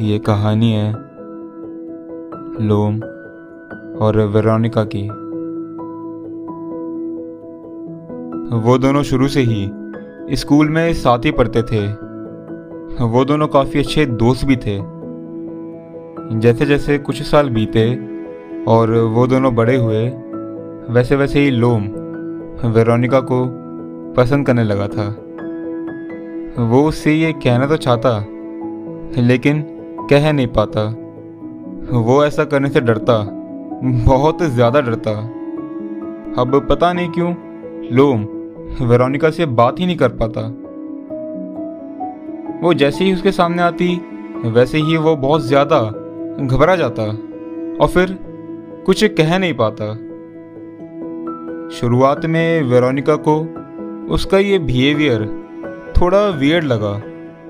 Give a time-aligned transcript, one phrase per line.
[0.00, 0.92] ये कहानी है
[2.66, 2.96] लोम
[3.98, 5.02] और वेरोनिका की।
[8.56, 9.70] वो दोनों शुरू से ही
[10.36, 11.86] स्कूल में साथ ही पढ़ते थे।
[13.04, 14.78] वो दोनों काफ़ी अच्छे दोस्त भी थे।
[16.40, 17.86] जैसे जैसे कुछ साल बीते
[18.68, 20.08] और वो दोनों बड़े हुए
[20.88, 21.82] वैसे वैसे ही लोम
[22.70, 23.44] वेरोनिका को
[24.16, 25.08] पसंद करने लगा था।
[26.62, 28.18] वो उससे ये कहना तो चाहता,
[29.22, 29.72] लेकिन
[30.10, 30.82] कह नहीं पाता।
[31.98, 33.18] वो ऐसा करने से डरता,
[34.04, 35.12] बहुत ज़्यादा डरता।
[36.40, 37.34] अब पता नहीं क्यों
[37.92, 38.26] लोम
[38.82, 40.40] वेरोनिका से बात ही नहीं कर पाता।
[42.62, 43.94] वो जैसे ही उसके सामने आती,
[44.46, 45.80] वैसे ही वो बहुत ज़्यादा
[46.42, 48.18] घबरा जाता और फिर
[48.86, 49.92] कुछ कह नहीं पाता।
[51.70, 53.38] शुरुआत में वेरोनिका को
[54.14, 55.24] उसका ये बिहेवियर
[55.96, 57.00] थोड़ा वियर्ड लगा,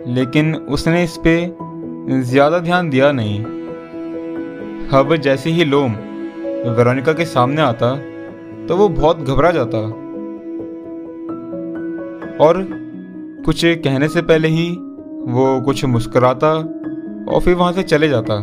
[0.09, 1.34] लेकिन उसने इस पे
[2.09, 3.45] ज़्यादा ध्यान दिया नहीं।
[4.95, 5.93] अब जैसे ही लोम
[6.68, 7.95] वेरोनिका के सामने आता
[8.66, 9.79] तो वो बहुत घबरा जाता।
[12.45, 12.66] और
[13.46, 14.68] कुछ कहने से पहले ही
[15.29, 16.52] वो कुछ मुस्कुराता
[17.29, 18.38] और फिर वहाँ से चले जाता।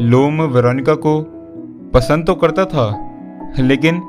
[0.00, 1.20] लोम वेरोनिका को
[1.94, 2.86] पसंद तो करता था,
[3.58, 4.02] लेकिन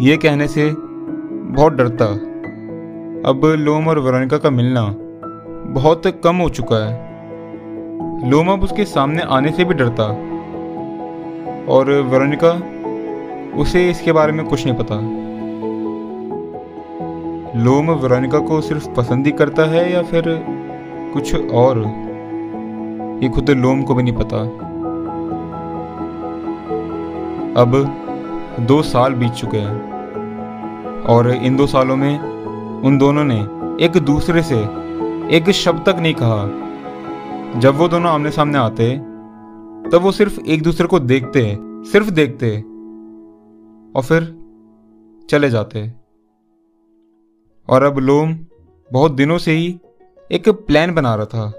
[0.00, 2.06] ये कहने से बहुत डरता।
[3.30, 4.86] अब लोम और वेरोनिका का मिलना
[5.72, 7.09] बहुत कम हो चुका है।
[8.24, 10.04] लोम अब उसके सामने आने से भी डरता।
[11.72, 12.62] और वेरोनिका,
[13.58, 14.94] उसे इसके बारे में कुछ नहीं पता।
[17.60, 20.46] लोम वेरोनिका को सिर्फ़ पसंद ही करता है या फिर
[21.14, 21.78] कुछ और?
[23.22, 24.42] ये खुद लोम को भी नहीं पता।
[27.60, 27.96] अब
[28.60, 29.90] दो साल बीत चुके हैं।
[31.02, 32.20] और इन दो सालों में
[32.82, 33.40] उन दोनों ने
[33.84, 34.56] एक दूसरे से
[35.36, 36.69] एक शब्द तक नहीं कहा।
[37.56, 38.96] जब वो दोनों आमने सामने आते,
[39.90, 42.56] तब वो सिर्फ़ एक दूसरे को देखते, सिर्फ़ देखते,
[43.96, 44.38] और फिर
[45.30, 45.92] चले जाते।
[47.68, 48.38] और अब लोम
[48.92, 49.80] बहुत दिनों से ही
[50.32, 51.50] एक प्लान बना रहा था,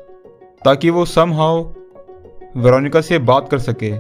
[0.66, 1.64] ताकि वो सम हाउ
[2.58, 3.98] वेरोनिका से बात कर सके।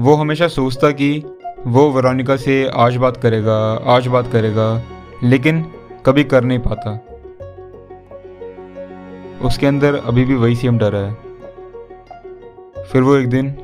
[0.00, 1.24] वो हमेशा सोचता कि
[1.66, 4.82] वो वेरोनिका से आज बात करेगा, आज बात करेगा,
[5.22, 5.72] लेकिन
[6.06, 7.06] कभी कर नहीं पाता।
[9.46, 11.29] उसके अंदर अभी भी वही सेम डर है।
[12.92, 13.54] फिर वो एक दिन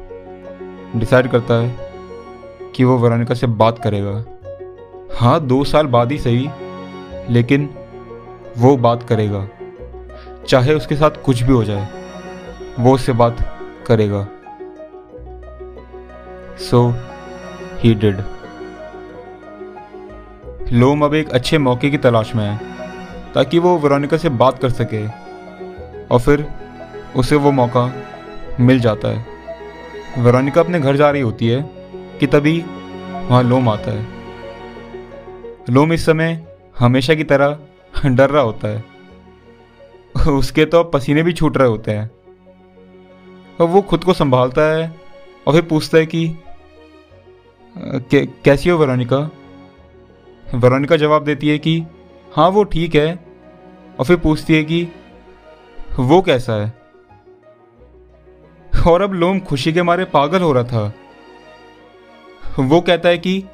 [0.96, 4.12] डिसाइड करता है कि वो वरानिका से बात करेगा।
[5.16, 6.48] हाँ दो साल बाद ही सही,
[7.30, 7.68] लेकिन
[8.58, 9.48] वो बात करेगा।
[10.48, 11.88] चाहे उसके साथ कुछ भी हो जाए,
[12.80, 13.36] वो उससे बात
[13.86, 14.26] करेगा।
[16.60, 16.88] सो
[17.78, 18.22] ही डिड
[20.72, 22.58] लोम अब एक अच्छे मौके की तलाश में है,
[23.34, 25.06] ताकि वो वरानिका से बात कर सके,
[26.06, 26.46] और फिर
[27.16, 27.86] उसे वो मौका
[28.60, 29.26] मिल जाता है।
[30.18, 31.62] वेरोनिका अपने घर जा रही होती है
[32.20, 32.64] कि तभी
[33.28, 34.06] वहाँ लोम आता है।
[35.70, 36.46] लोम इस समय
[36.78, 37.58] हमेशा की तरह
[38.06, 38.84] डर रहा होता है।
[40.28, 42.10] उसके तो पसीने भी छूट रहे होते हैं।
[43.60, 45.00] और वो खुद को संभालता है
[45.46, 46.36] और फिर पूछता है कि,
[48.44, 49.30] कैसी हो वेरोनिका?
[50.54, 51.86] वेरोनिका जवाब देती है कि
[52.36, 53.26] हाँ वो ठीक है।
[53.98, 54.88] और फिर पूछती है कि,
[55.98, 56.85] वो कैसा है?
[58.86, 60.92] और अब लोम खुशी के मारे पागल हो रहा था।
[62.58, 63.44] वो कहता है कि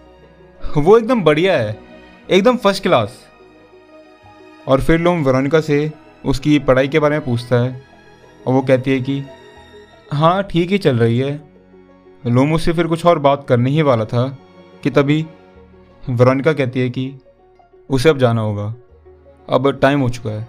[0.77, 1.79] वो एकदम बढ़िया है,
[2.31, 3.19] एकदम फ़र्स्ट क्लास
[4.69, 5.91] और फिर लोम वेरोनिका से
[6.25, 7.83] उसकी पढ़ाई के बारे में पूछता है
[8.47, 9.23] और वो कहती है कि
[10.13, 11.35] हाँ ठीक ही चल रही है।
[12.27, 14.29] लोम उससे फिर कुछ और बात करने ही वाला था
[14.83, 15.27] कि तभी
[16.11, 17.13] वेरोनिका कहती है कि
[17.91, 18.75] उसे अब जाना होगा।
[19.49, 20.49] अब टाइम हो चुका है।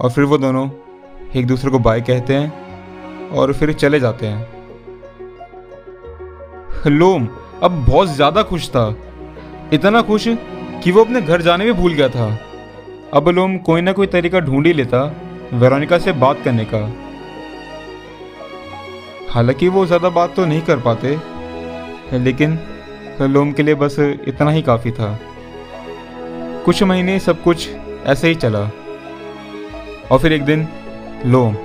[0.00, 0.68] और फिर वो दोनों
[1.32, 4.54] एक दूसरे को बाय कहते हैं और फिर चले जाते हैं।
[6.88, 7.28] लोम,
[7.62, 8.94] अब बहुत ज़्यादा खुश था।
[9.72, 10.24] इतना खुश
[10.84, 12.28] कि वो अपने घर जाने में भूल गया था।
[13.14, 15.02] अब लोम कोई ना कोई तरीका ढूंढ ही लेता,
[15.54, 16.80] वेरोनिका से बात करने का।
[19.30, 21.18] हालाँकि वो ज़्यादा बात तो नहीं कर पाते,
[22.14, 22.58] लेकिन
[23.22, 25.18] लोम के लिए बस इतना ही काफ़ी था।
[26.64, 27.68] कुछ महीने सब कुछ
[28.06, 28.60] ऐसे ही चला।
[30.10, 30.66] और फिर एक दिन
[31.26, 31.56] लोम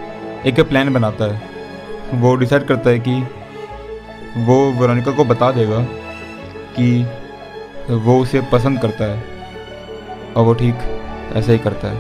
[0.46, 3.14] एक प्लान बनाता है। वो डिसाइड करता है कि
[4.46, 5.82] वो वेरोनिका को बता देगा
[6.78, 7.04] कि
[7.90, 9.24] वो उसे पसंद करता है
[10.34, 10.76] और वो ठीक
[11.36, 11.98] ऐसा ही करता है।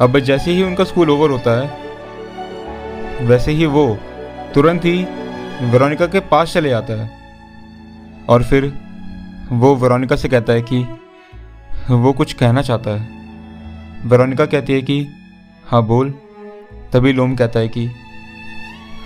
[0.00, 1.66] अब जैसे ही उनका स्कूल ओवर होता है,
[3.20, 3.98] वैसे ही वो
[4.54, 5.04] तुरंत ही
[5.62, 7.10] वेरोनिका के पास चले जाता है
[8.28, 8.72] और फिर
[9.52, 10.86] वो वेरोनिका से कहता है कि
[11.90, 15.06] वो कुछ कहना चाहता है। वेरोनिका कहती है कि
[15.70, 16.10] हाँ बोल।
[16.92, 17.90] तभी लोम कहता है कि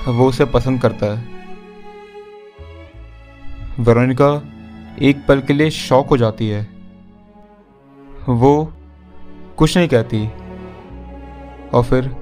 [0.09, 1.29] वो उसे पसंद करता है।
[3.79, 4.43] वेरोनिका
[5.03, 6.69] एक पल के लिए शौक हो जाती है।
[8.29, 8.73] वो
[9.57, 10.29] कुछ नहीं कहती।
[11.75, 12.17] और फिर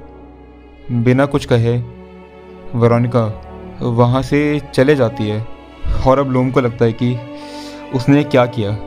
[0.92, 1.78] बिना कुछ कहे,
[2.78, 3.42] वेरोनिका
[3.82, 5.46] वहाँ से चले जाती है।
[6.06, 7.18] और अब लोम को लगता है कि
[7.94, 8.78] उसने क्या किया?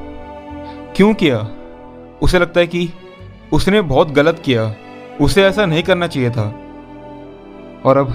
[0.95, 1.39] क्यों किया?
[2.21, 2.93] उसे लगता है कि
[3.53, 4.75] उसने बहुत गलत किया।
[5.21, 6.47] उसे ऐसा नहीं करना चाहिए था।
[7.85, 8.13] और अब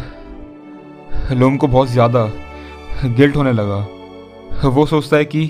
[1.32, 2.24] लोम को बहुत ज़्यादा
[3.06, 5.44] गिल्ट होने लगा। वो सोचता है कि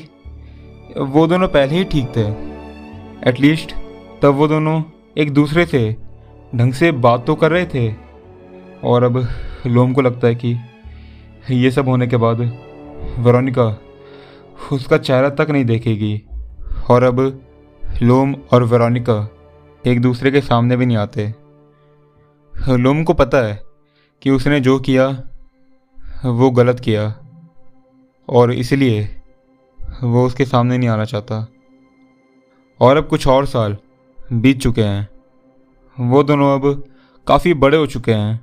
[0.99, 2.27] वो दोनों पहले ही ठीक थे।
[3.31, 3.75] एटलीस्ट
[4.23, 4.83] तब वो दोनों
[5.17, 5.97] एक दूसरे से
[6.55, 7.93] ढंग से बात तो कर रहे थे।
[8.85, 9.27] और अब
[9.67, 10.57] लोम को लगता है कि
[11.51, 12.41] ये सब होने के बाद
[13.19, 13.67] वेरोनिका
[14.73, 16.23] उसका चेहरा तक नहीं देखेगी।
[16.91, 17.21] और अब
[18.03, 19.29] लोम और वेरोनिका
[19.85, 21.33] एक दूसरे के सामने भी नहीं आते।
[22.69, 23.63] लोम को पता है
[24.23, 25.23] कि उसने जो किया,
[26.25, 27.19] वो गलत किया।
[28.29, 29.23] और इसलिए
[30.03, 31.49] वो उसके सामने नहीं आना चाहता।
[32.81, 33.77] और अब कुछ और साल
[34.33, 35.09] बीत चुके हैं।
[36.01, 36.85] वो दोनों अब
[37.27, 38.41] काफ़ी बड़े हो चुके हैं।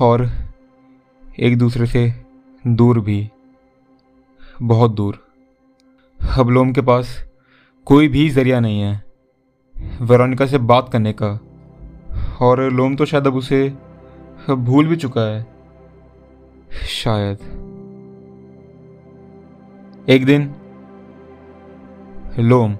[0.00, 0.30] और
[1.40, 2.24] एक दूसरे से
[2.66, 3.30] दूर भी,
[4.62, 5.26] बहुत दूर।
[6.38, 7.24] अब लोम के पास
[7.84, 9.04] कोई भी ज़रिया नहीं है।
[10.00, 11.40] वेरोनिका से बात करने का
[12.40, 13.74] और लोम तो शायद अब उसे
[14.50, 15.46] भूल भी चुका है।
[16.88, 17.38] शायद।
[20.08, 20.54] एक दिन,
[22.38, 22.74] लोम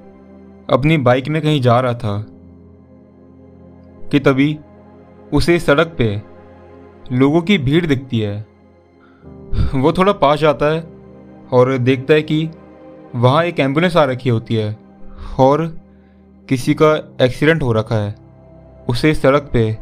[0.71, 2.27] अपनी बाइक में कहीं जा रहा था
[4.09, 4.59] कि तभी
[5.33, 6.23] उसे सड़क पे
[7.13, 8.47] लोगों की भीड़ दिखती है।
[9.75, 10.89] वो थोड़ा पास जाता है
[11.53, 12.51] और देखता है कि
[13.15, 14.77] वहाँ एक एंबुलेंस आ रखी होती है
[15.39, 15.79] और
[16.49, 18.22] किसी का एक्सीडेंट हो रखा है।
[18.89, 19.73] उसे सड़क पे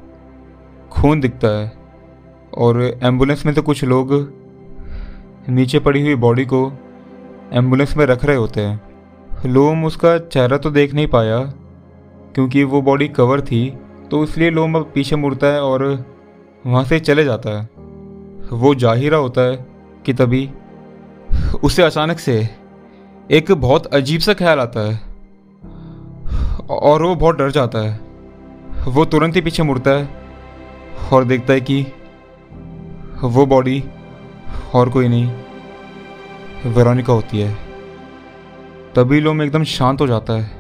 [0.93, 1.73] खून दिखता है
[2.59, 4.13] और एंबुलेंस में तो कुछ लोग
[5.49, 6.73] नीचे पड़ी हुई बॉडी को
[7.53, 8.81] एंबुलेंस में रख रहे होते हैं।
[9.47, 11.39] लोम उसका चेहरा तो देख नहीं पाया,
[12.35, 13.69] क्योंकि वो बॉडी कवर थी
[14.11, 15.85] तो इसलिए लोम अब पीछे मुड़ता है और
[16.67, 17.69] वहाँ से चले जाता है।
[18.53, 19.57] वो जा ही रहा होता है
[20.07, 20.49] कि तभी
[21.65, 22.37] उसे अचानक से
[23.31, 24.99] एक बहुत अजीब सा ख्याल आता है
[26.71, 28.10] और वो बहुत डर जाता है।
[28.89, 30.09] वो तुरंत ही पीछे मुड़ता है
[31.13, 31.87] और देखता है कि
[33.23, 33.85] वो बॉडी
[34.75, 35.33] और कोई नहीं
[36.67, 37.55] वेरोनिका होती है।
[38.95, 40.51] तभी लोम एकदम शांत हो जाता है।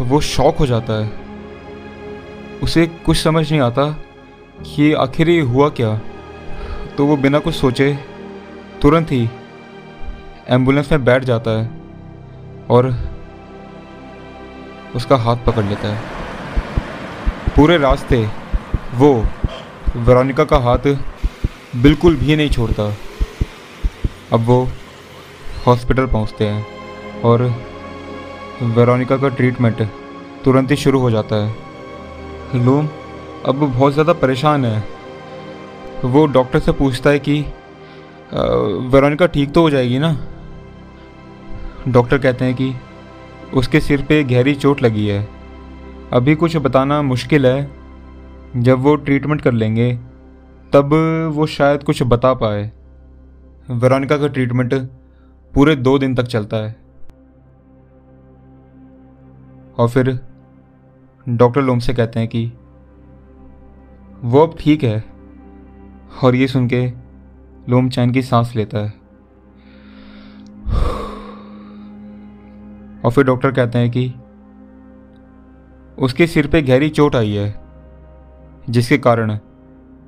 [0.00, 1.12] वो शॉक हो जाता है।
[2.62, 3.90] उसे कुछ समझ नहीं आता
[4.66, 6.00] कि आखिर ये हुआ क्या।
[6.96, 7.98] तो वो बिना कुछ सोचे
[8.82, 9.30] तुरंत ही
[10.48, 11.70] एंबुलेंस में बैठ जाता है
[12.70, 12.94] और
[14.96, 16.13] उसका हाथ पकड़ लेता है।
[17.56, 18.16] पूरे रास्ते
[18.94, 19.12] वो
[19.96, 20.86] वेरोनिका का हाथ
[21.82, 22.86] बिल्कुल भी नहीं छोड़ता।
[24.32, 24.56] अब वो
[25.66, 27.42] हॉस्पिटल पहुँचते हैं और
[28.62, 29.82] वेरोनिका का ट्रीटमेंट
[30.44, 32.88] तुरंत ही शुरू हो जाता है। लूम
[33.44, 34.82] अब बहुत ज़्यादा परेशान है।
[36.04, 37.40] वो डॉक्टर से पूछता है कि
[38.92, 40.16] वेरोनिका ठीक तो हो जाएगी ना?
[41.88, 42.74] डॉक्टर कहते हैं कि,
[43.54, 45.33] उसके सिर पे गहरी चोट लगी है।
[46.14, 47.70] अभी कुछ बताना मुश्किल है।
[48.56, 49.94] जब वो ट्रीटमेंट कर लेंगे,
[50.72, 50.92] तब
[51.34, 52.70] वो शायद कुछ बता पाए।
[53.70, 54.74] वेरोनिका का ट्रीटमेंट
[55.54, 56.76] पूरे दो दिन तक चलता है।
[59.78, 60.18] और फिर
[61.26, 62.52] डॉक्टर लोम से कहते हैं कि
[64.24, 65.04] वो अब ठीक है,
[66.24, 66.86] और ये सुन के
[67.68, 68.92] लोम चैन की सांस लेता है।
[73.04, 74.12] और फिर डॉक्टर कहते हैं कि
[75.98, 77.54] उसके सिर पे गहरी चोट आई है
[78.70, 79.36] जिसके कारण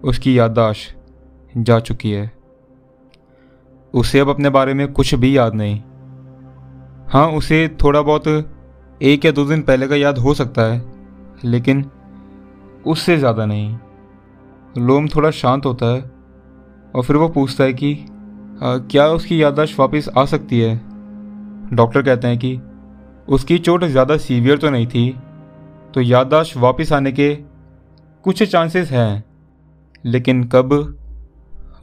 [0.04, 2.30] उसकी याददाश्त जा चुकी है।
[3.94, 5.80] उसे अब अपने बारे में कुछ भी याद नहीं।
[7.08, 8.26] हाँ उसे थोड़ा बहुत
[9.00, 10.82] एक या दो दिन पहले का याद हो सकता है
[11.44, 11.84] लेकिन
[12.86, 13.76] उससे ज़्यादा नहीं।
[14.78, 16.00] लोम थोड़ा शांत होता है
[16.94, 20.76] और फिर वो पूछता है कि आ, क्या उसकी याददाश्त वापस आ सकती है?
[21.72, 22.58] डॉक्टर कहते हैं कि
[23.28, 25.08] उसकी चोट ज़्यादा सीवियर तो नहीं थी
[25.96, 27.34] तो याददाश्त वापस आने के
[28.22, 29.24] कुछ चांसेस हैं।
[30.04, 30.98] लेकिन कब?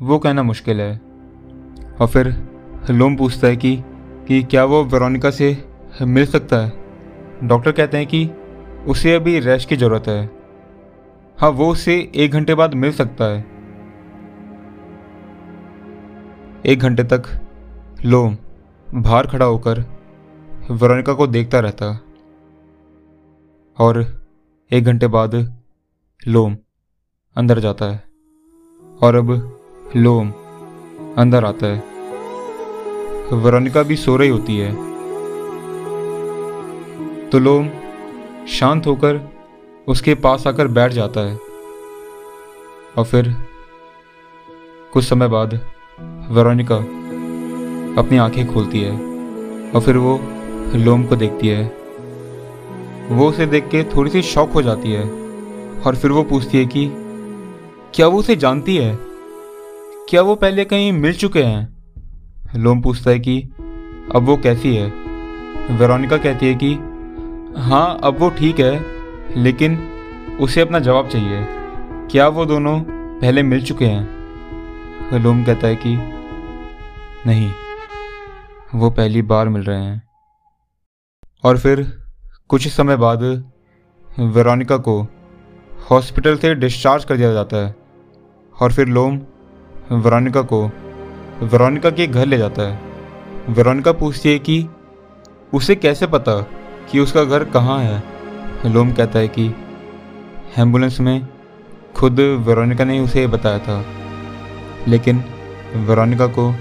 [0.01, 1.01] वो कहना मुश्किल है।
[2.01, 2.50] और फिर
[2.89, 3.84] लोम पूछता है कि
[4.27, 5.65] कि क्या वो वेरोनिका से
[6.01, 6.74] मिल सकता है?
[7.43, 8.29] डॉक्टर कहते हैं कि
[8.88, 10.29] उसे अभी रेस्ट की ज़रूरत है।
[11.38, 13.46] हाँ वो उसे एक घंटे बाद मिल सकता है।
[16.65, 17.24] एक घंटे तक
[18.05, 18.38] लोम
[18.93, 19.79] बाहर खड़ा होकर
[20.72, 22.00] वेरोनिका को देखता रहता।
[23.77, 24.25] और
[24.72, 25.58] एक घंटे बाद
[26.27, 26.58] लोम
[27.36, 28.03] अंदर जाता है।
[29.01, 29.60] और अब
[29.96, 30.34] लोम
[31.18, 31.84] अंदर आता है।
[33.34, 34.75] वेरोनिका भी सो रही होती है।
[37.30, 37.70] तो लोम
[38.48, 39.30] शांत होकर
[39.88, 41.36] उसके पास आकर बैठ जाता है।
[42.98, 43.36] और फिर
[44.94, 45.53] कुछ समय बाद
[46.30, 46.75] वेरोनिका
[48.01, 48.92] अपनी आँखें खोलती है।
[49.72, 50.20] और फिर वो
[50.75, 51.83] लोम को देखती है।
[53.10, 55.03] वो उसे देख के थोड़ी सी शॉक हो जाती है
[55.88, 56.91] और फिर वो पूछती है कि,
[57.93, 58.98] क्या वो उसे जानती है?
[60.10, 61.83] क्या वो पहले कहीं मिल चुके हैं?
[62.55, 63.41] लोम पूछता है कि,
[64.15, 64.88] अब वो कैसी है?
[65.72, 66.74] वेरोनिका कहती है कि
[67.57, 68.86] हाँ अब वो ठीक है,
[69.38, 69.88] लेकिन
[70.39, 71.45] उसे अपना जवाब चाहिए।
[72.12, 72.79] क्या वो दोनों
[73.19, 74.24] पहले मिल चुके हैं?
[75.19, 75.95] लोम कहता है कि,
[77.27, 77.51] नहीं,
[78.75, 80.03] वो पहली बार मिल रहे हैं।
[81.43, 82.02] और फिर
[82.53, 83.22] कुछ समय बाद
[84.19, 85.07] वेरोनिका को
[85.91, 87.75] हॉस्पिटल से डिस्चार्ज कर दिया जाता है
[88.62, 89.15] और फिर लोम
[89.91, 90.62] वेरोनिका को
[91.43, 92.79] वेरोनिका के घर ले जाता है।
[93.50, 94.67] वेरोनिका पूछती है कि
[95.53, 96.39] उसे कैसे पता
[96.91, 98.03] कि उसका घर कहाँ है?
[98.65, 99.48] लोम कहता है कि
[100.57, 101.27] एंबुलेंस में
[101.95, 103.83] खुद वेरोनिका ने उसे बताया था,
[104.88, 105.24] लेकिन
[105.75, 106.53] वेरोनिका को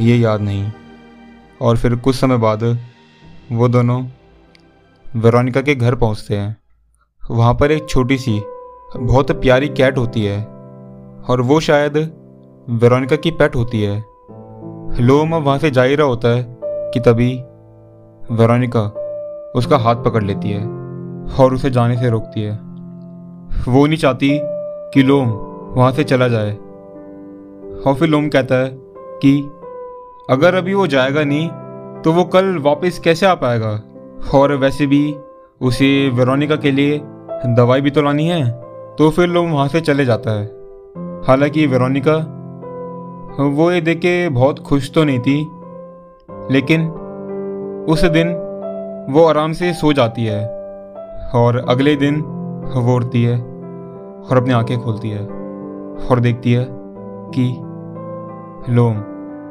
[0.00, 0.72] ये याद नहीं।
[1.60, 2.78] और फिर कुछ समय बाद
[3.52, 4.04] वो दोनों
[5.16, 6.56] वेरोनिका के घर पहुँचते हैं।
[7.30, 8.42] वहाँ पर एक छोटी सी,
[8.96, 10.44] बहुत प्यारी कैट होती है।
[11.28, 11.96] और वो शायद
[12.68, 14.04] वेरोनिका की पेट होती है।
[15.00, 17.32] लोम वहाँ से जा ही रहा होता है कि तभी
[18.34, 18.82] वेरोनिका
[19.56, 20.64] उसका हाथ पकड़ लेती है
[21.40, 22.52] और उसे जाने से रोकती है।
[23.68, 25.28] वो नहीं चाहती कि लोम
[25.72, 26.52] वहाँ से चला जाए।
[27.86, 28.70] और फिर लोम कहता है
[29.24, 29.50] कि
[30.30, 31.48] अगर अभी वो जाएगा नहीं
[32.02, 33.80] तो वो कल वापस कैसे आ पाएगा?
[34.34, 35.16] और वैसे भी
[35.60, 37.00] उसे वेरोनिका के लिए
[37.46, 38.50] दवाई भी तो लानी है
[38.98, 40.46] तो फिर लोग वहाँ से चले जाता है।
[41.26, 42.16] हालाँकि वेरोनिका,
[43.44, 45.50] वो ये देख के बहुत खुश तो नहीं थी,
[46.54, 46.90] लेकिन
[47.88, 48.28] उस दिन
[49.10, 50.46] वो आराम से सो जाती है
[51.34, 52.20] और अगले दिन
[52.74, 53.40] वो उड़ती है
[54.20, 55.26] और अपनी आँखें खोलती है
[56.10, 56.66] और देखती है
[57.36, 57.56] कि
[58.72, 58.98] लोम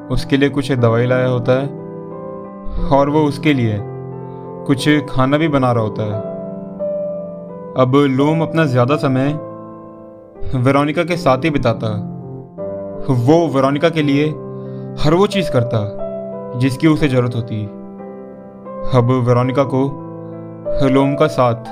[0.08, 1.68] उसके लिए कुछ दवाई लाया होता है
[2.88, 3.78] और वो उसके लिए
[4.68, 6.20] कुछ खाना भी बना रहा होता है।
[7.78, 9.40] अब लोम अपना ज़्यादा समय
[10.56, 11.88] वेरोनिका के साथ ही बिताता।
[13.10, 14.26] वो वेरोनिका के लिए
[15.00, 15.80] हर वो चीज़ करता,
[16.60, 17.64] जिसकी उसे ज़रूरत होती।
[18.98, 19.82] अब वेरोनिका को
[20.90, 21.64] लोम का साथ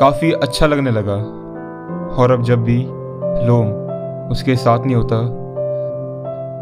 [0.00, 1.16] काफ़ी अच्छा लगने लगा।
[2.14, 2.78] और अब जब भी
[3.46, 3.68] लोम
[4.30, 5.22] उसके साथ नहीं होता,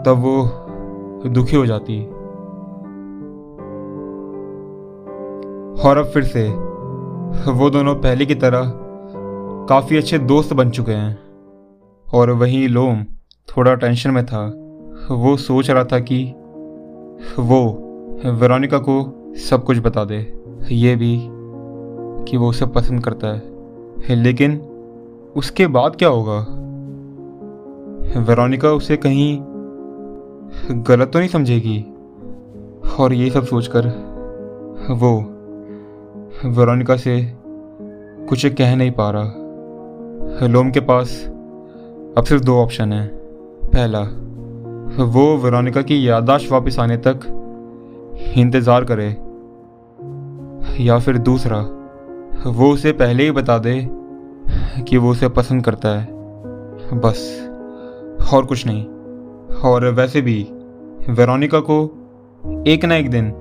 [0.03, 1.99] तब वो दुखी हो जाती।
[5.85, 6.49] और अब फिर से,
[7.51, 8.73] वो दोनों पहले की तरह
[9.69, 11.19] काफ़ी अच्छे दोस्त बन चुके हैं।
[12.15, 13.03] और वहीं लोम
[13.49, 14.47] थोड़ा टेंशन में था।
[15.15, 16.35] वो सोच रहा था कि
[17.39, 17.63] वो
[18.27, 21.29] वेरोनिका को सब कुछ बता दे। ये भी
[22.31, 23.43] कि वो उसे पसंद करता है।
[24.11, 24.61] लेकिन
[25.37, 26.39] उसके बाद क्या होगा?
[28.21, 29.39] वेरोनिका उसे कहीं
[30.71, 31.87] गलत तो नहीं समझेगी।
[33.01, 33.89] और ये सब सोचकर
[34.91, 35.37] वो
[36.45, 37.33] वेरोनिका से
[38.29, 41.25] कुछ कह नहीं पा रहा। लोम के पास
[42.19, 43.09] अब सिर्फ़ दो ऑप्शन हैं।
[43.67, 44.01] पहला,
[45.05, 47.21] वो वेरोनिका की यादाश्त वापस आने तक
[48.37, 49.17] इंतज़ार करे।
[50.85, 51.61] या फिर दूसरा,
[52.51, 53.89] वो उसे पहले ही बता दे
[54.83, 56.07] कि वो उसे पसंद करता है।
[57.01, 57.51] बस,
[58.35, 58.85] और कुछ नहीं।
[59.61, 60.49] और वैसे भी,
[61.11, 61.83] वेरोनिका को
[62.67, 63.33] एक ना एक दिन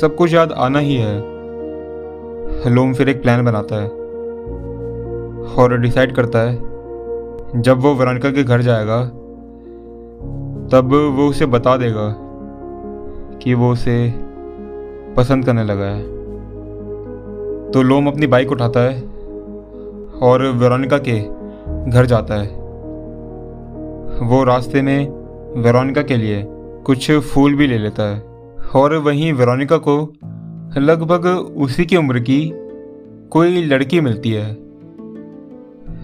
[0.00, 1.35] सब कुछ याद आना ही है।
[2.66, 3.88] लोम फिर एक प्लान बनाता है
[5.54, 6.54] और डिसाइड करता है,
[7.62, 9.04] जब वो वरानका के घर जाएगा,
[10.72, 12.14] तब वो उसे बता देगा
[13.38, 14.14] कि वो उसे
[15.16, 16.02] पसंद करने लगा है।
[17.70, 19.00] तो लोम अपनी बाइक उठाता है
[20.22, 21.18] और वेरोनिका के
[21.90, 22.48] घर जाता है।
[24.28, 25.08] वो रास्ते में
[25.62, 26.44] वेरोनिका के लिए
[26.84, 28.22] कुछ फूल भी ले लेता है
[28.74, 30.12] और वहीं वेरोनिका को
[30.78, 32.52] लगभग उसी की उम्र की
[33.30, 34.52] कोई लड़की मिलती है।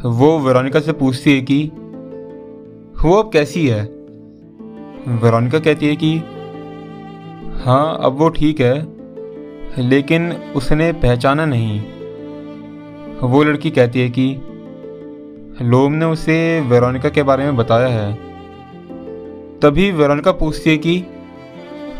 [0.05, 1.71] वो वेरोनिका से पूछती है कि
[3.05, 3.83] वो अब कैसी है?
[5.09, 6.19] वेरोनिका कहती है कि
[7.65, 8.87] हाँ अब वो ठीक है,
[9.89, 11.83] लेकिन उसने पहचाना नहीं।
[13.23, 14.37] वो लड़की कहती है कि,
[15.63, 18.15] लोम ने उसे वेरोनिका के बारे में बताया है।
[19.61, 21.05] तभी वेरोनिका पूछती है कि,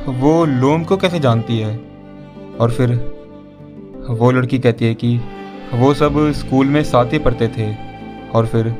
[0.09, 1.92] वो लोम को कैसे जानती है?
[2.61, 2.95] और फिर
[4.11, 5.21] वो लड़की कहती है कि
[5.73, 7.77] वो सब स्कूल में साथ ही पढ़ते थे
[8.35, 8.75] और फिर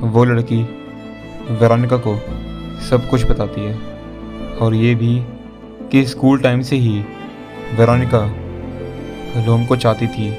[0.00, 0.62] वो लड़की
[1.50, 2.16] वेरोनिका को
[2.80, 3.78] सब कुछ बताती है।
[4.60, 5.24] और ये भी
[5.92, 7.00] कि स्कूल टाइम से ही
[7.78, 8.34] वेरोनिका
[9.46, 10.38] लोम को चाहती थी।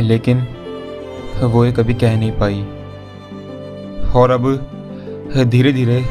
[0.00, 0.46] लेकिन
[1.42, 2.62] वो ये कभी कह नहीं पाई।
[4.16, 4.54] और अब
[5.36, 6.04] धीरे धीरे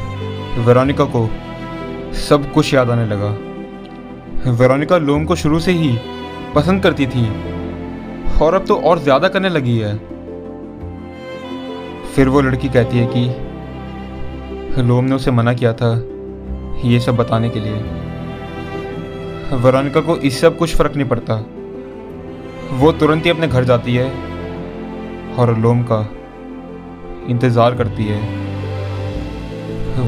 [0.58, 1.30] वेरोनिका को
[2.14, 3.47] सब कुछ याद आने लगा।
[4.46, 5.98] वेरोनिका लोम को शुरू से ही
[6.54, 7.26] पसंद करती थी,
[8.42, 9.96] और अब तो और ज़्यादा करने लगी है।
[12.14, 15.90] फिर वो लड़की कहती है कि, लोम ने उसे मना किया था
[16.84, 17.78] ये सब बताने के लिए।
[19.58, 21.34] वेरोनिका को इस सब कुछ फ़र्क नहीं पड़ता।
[22.74, 24.08] वो तुरंत ही अपने घर जाती है,
[25.36, 26.00] और लोम का
[27.30, 28.20] इंतज़ार करती है।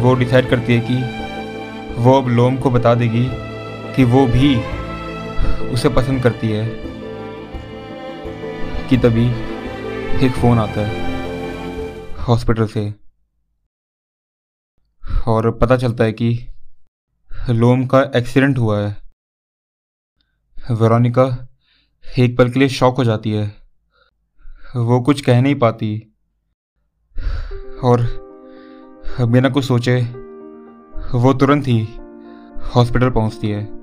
[0.00, 3.28] वो डिसाइड करती है कि वो अब लोम को बता देगी
[3.96, 4.56] कि वो भी
[5.68, 6.68] उसे पसंद करती है,
[8.88, 9.26] कि तभी
[10.26, 11.10] एक फ़ोन आता है
[12.16, 12.94] हॉस्पिटल से।
[15.26, 16.46] और पता चलता है कि
[17.50, 18.96] लोम का एक्सीडेंट हुआ है।
[20.70, 21.48] वेरोनिका
[22.18, 23.46] एक पल के लिए शॉक हो जाती है।
[24.76, 26.06] वो कुछ कह नहीं पाती।
[27.82, 28.00] और
[29.20, 30.00] बिना कुछ सोचे,
[31.18, 31.88] वो तुरंत ही
[32.74, 33.79] हॉस्पिटल पहुँचती है।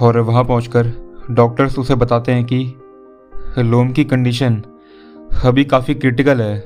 [0.00, 0.92] और वहाँ पहुंचकर
[1.30, 2.64] डॉक्टर्स उसे बताते हैं कि
[3.60, 4.62] लोम की कंडीशन
[5.44, 6.58] अभी काफ़ी क्रिटिकल है।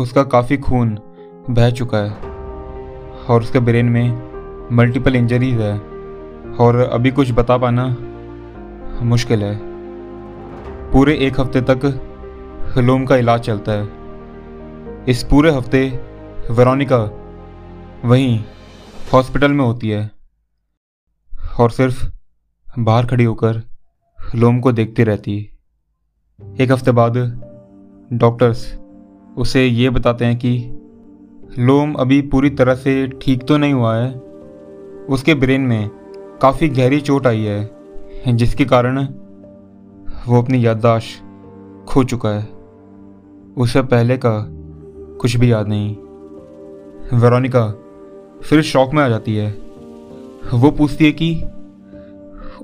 [0.00, 0.98] उसका काफ़ी खून
[1.50, 2.10] बह चुका है
[3.26, 5.78] और उसके ब्रेन में मल्टीपल इंजरीज है
[6.56, 7.86] और अभी कुछ बता पाना
[9.04, 9.56] मुश्किल है।
[10.92, 13.88] पूरे एक हफ़्ते तक लोम का इलाज चलता है।
[15.08, 15.86] इस पूरे हफ़्ते
[16.50, 16.98] वेरोनिका
[18.04, 18.38] वहीं
[19.12, 20.10] हॉस्पिटल में होती है।
[21.60, 22.06] और सिर्फ़
[22.68, 23.62] बाहर खड़ी होकर
[24.34, 25.36] लोम को देखती रहती।
[26.60, 27.16] एक हफ़्ते बाद
[28.12, 28.66] डॉक्टर्स
[29.36, 30.50] उसे ये बताते हैं कि
[31.58, 34.12] लोम अभी पूरी तरह से ठीक तो नहीं हुआ है।
[35.08, 35.88] उसके ब्रेन में
[36.42, 37.70] काफ़ी गहरी चोट आई है,
[38.28, 39.04] जिसके कारण
[40.28, 42.48] वो अपनी याददाश्त खो चुका है।
[43.56, 44.46] उसे पहले का
[45.20, 45.96] कुछ भी याद नहीं।
[47.18, 47.68] वेरोनिका
[48.42, 49.50] फिर शौक में आ जाती है।
[50.54, 51.34] वो पूछती है कि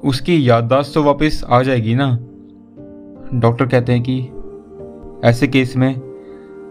[0.04, 2.18] उसकी याददाश्त तो वापस आ जाएगी ना?
[3.34, 4.30] डॉक्टर कहते हैं कि
[5.28, 6.00] ऐसे केस में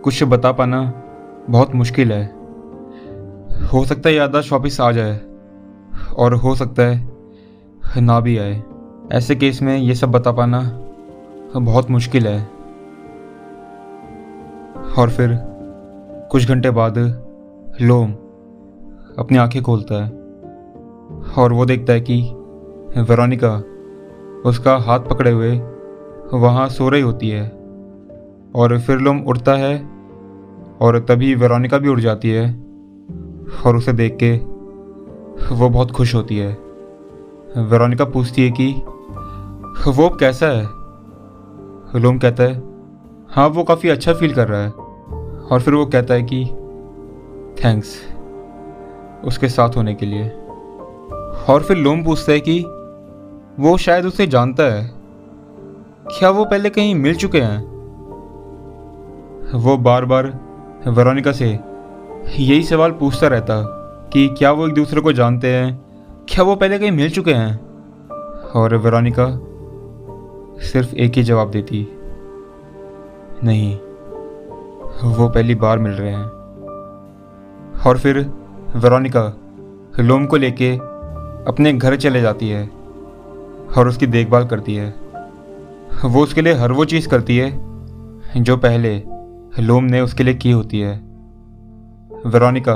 [0.04, 1.04] कुछ बता पाना
[1.50, 2.26] बहुत मुश्किल है।
[3.74, 5.22] हो सकता है याददाश्त वापस आ जाए
[6.18, 7.10] और हो सकता है
[7.98, 8.64] ना भी आए।
[9.12, 10.80] ऐसे केस में ये सब बता पाना
[11.58, 12.50] बहुत मुश्किल है।
[15.00, 15.40] और फिर
[16.32, 16.98] कुछ घंटे बाद
[17.82, 18.12] लोम
[19.20, 20.12] अपनी आँखें खोलता है
[21.44, 22.36] और वो देखता है कि
[22.98, 23.64] वेरोनिका,
[24.46, 25.62] उसका हाथ पकड़े हुए
[26.34, 27.50] वहाँ सो रही होती है
[28.56, 29.90] और फिर लोम उड़ता है
[30.82, 32.64] और तभी वेरोनिका भी उड़ जाती है
[33.66, 34.32] और उसे देख के
[35.56, 36.58] वो बहुत खुश होती है।
[37.58, 38.74] वेरोनिका पूछती है कि,
[39.92, 40.64] वो कैसा है?
[42.02, 42.62] लोम कहता है
[43.30, 44.72] हाँ वो काफ़ी अच्छा फील कर रहा है।
[45.52, 46.46] और फिर वो कहता है कि,
[47.64, 48.16] थैंक्स,
[49.26, 50.30] उसके साथ होने के लिए।
[51.50, 52.66] और फिर लोम पूछता है कि
[53.60, 54.92] वो शायद उसे जानता है।
[56.08, 57.74] क्या वो पहले कहीं मिल चुके हैं?
[59.56, 60.40] वो बार बार
[60.88, 61.60] वेरोनिका से
[62.38, 63.62] यही सवाल पूछता रहता
[64.14, 65.86] कि क्या वो एक दूसरे को जानते हैं?
[66.30, 67.60] क्या वो पहले कहीं मिल चुके हैं?
[68.56, 69.28] और वेरोनिका
[70.62, 71.88] सिर्फ़ एक ही जवाब देती,
[73.44, 73.76] नहीं,
[75.12, 76.26] वो पहली बार मिल रहे हैं।
[77.88, 78.20] और फिर
[78.76, 79.38] वेरोनिका
[80.00, 80.76] लोम को लेके
[81.48, 82.83] अपने घर चले जाती है।
[83.78, 84.90] और उसकी देखभाल करती है।
[86.06, 87.52] वो उसके लिए हर वो चीज़ करती है,
[88.44, 89.04] जो पहले
[89.60, 90.98] लोम ने उसके लिए की होती है।
[92.26, 92.76] वेरोनिका,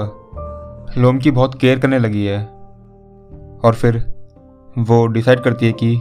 [0.97, 2.45] लोम की बहुत केयर करने लगी है,
[3.63, 4.13] और फिर
[4.77, 5.95] वो डिसाइड करती है कि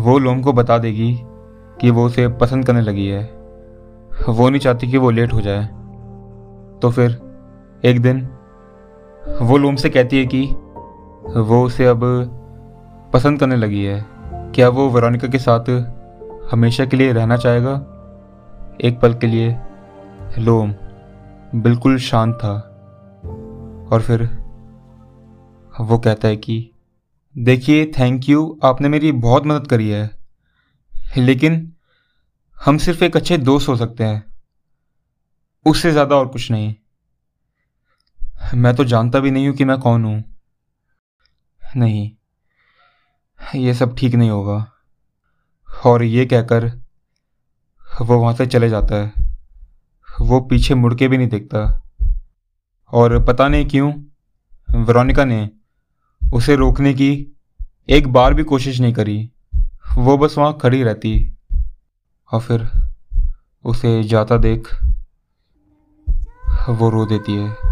[0.00, 1.20] वो लोम को बता देगी
[1.80, 3.24] कि वो उसे पसंद करने लगी है।
[4.28, 5.66] वो नहीं चाहती कि वो लेट हो जाए।
[6.82, 7.22] तो फिर
[7.84, 8.28] एक दिन
[9.42, 10.46] वो लोम से कहती है कि
[11.40, 12.00] वो उसे अब
[13.12, 14.06] पसंद करने लगी है।
[14.54, 15.70] क्या वो वेरोनिका के साथ
[16.52, 17.72] हमेशा के लिए रहना चाहेगा?
[18.80, 19.58] एक पल के लिए
[20.38, 20.74] लोम
[21.54, 22.52] बिल्कुल शांत था।
[23.92, 24.22] और फिर
[25.80, 26.70] वो कहता है कि,
[27.38, 30.18] देखिए थैंक यू आपने मेरी बहुत मदद करी है।
[31.18, 31.72] लेकिन
[32.64, 34.24] हम सिर्फ़ एक अच्छे दोस्त हो सकते हैं।
[35.66, 36.74] उससे ज़्यादा और कुछ नहीं।
[38.54, 40.24] मैं तो जानता भी नहीं हूँ कि मैं कौन हूँ।
[41.76, 42.10] नहीं
[43.54, 44.72] ये सब ठीक नहीं होगा।
[45.86, 46.66] और ये कहकर
[48.02, 49.12] वो वहाँ से चले जाता है।
[50.20, 51.82] वो पीछे मुड़ के भी नहीं देखता।
[52.92, 53.92] और पता नहीं क्यों
[54.84, 55.50] वेरोनिका ने
[56.32, 57.26] उसे रोकने की
[57.88, 59.30] एक बार भी कोशिश नहीं करी।
[59.94, 61.36] वो बस वहाँ खड़ी रहती
[62.32, 62.68] और फिर
[63.64, 64.84] उसे जाता देख
[66.68, 67.69] वो रो देती है।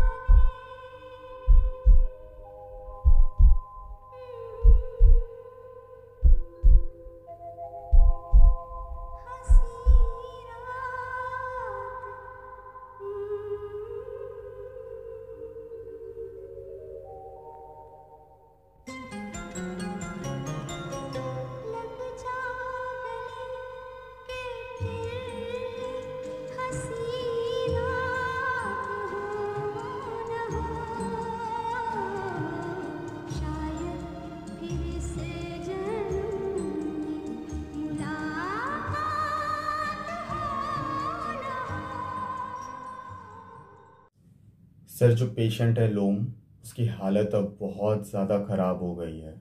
[44.99, 46.17] सर, जो पेशेंट है लोम,
[46.65, 49.35] उसकी हालत अब बहुत ज़्यादा ख़राब हो गई है।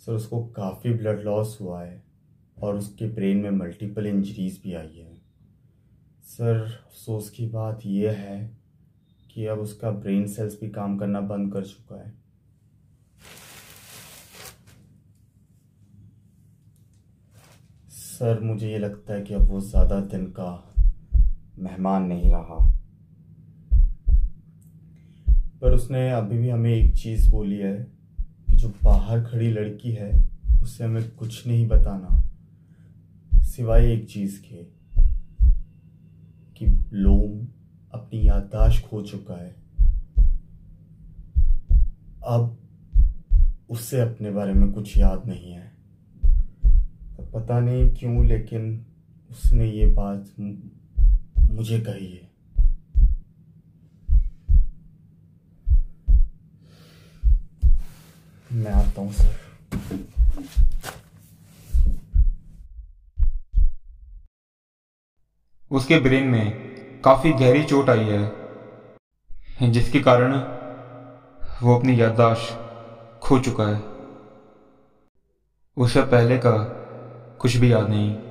[0.00, 2.02] सर, उसको काफ़ी ब्लड लॉस हुआ है
[2.62, 5.16] और उसके ब्रेन में मल्टीपल इंजरीज भी आई है।
[6.24, 8.38] सर, अफसोस की बात यह है
[9.30, 12.16] कि अब उसका ब्रेन सेल्स भी काम करना बंद कर चुका है।
[17.90, 20.52] सर, मुझे ये लगता है कि अब वो ज़्यादा दिन का
[21.58, 22.77] मेहमान नहीं रहा।
[25.62, 27.86] पर उसने अभी भी हमें एक चीज़ बोली है
[28.50, 30.28] कि जो बाहर खड़ी लड़की है
[30.62, 32.22] उससे हमें कुछ नहीं बताना,
[33.42, 34.78] सिवाय एक चीज़ के,
[36.56, 37.46] कि लोम
[37.92, 39.56] अपनी याददाश्त खो चुका है।
[42.26, 42.56] अब
[43.70, 45.72] उससे अपने बारे में कुछ याद नहीं है।
[47.34, 48.86] पता नहीं क्यों, लेकिन
[49.30, 50.26] उसने ये बात
[51.50, 52.27] मुझे कही है।
[58.52, 59.36] मैं आता हूँ सर
[65.70, 70.32] उसके ब्रेन में काफ़ी गहरी चोट आई है, जिसके कारण
[71.62, 73.82] वो अपनी याददाश्त खो चुका है।
[75.76, 76.52] उसे पहले का
[77.40, 78.27] कुछ भी याद नहीं।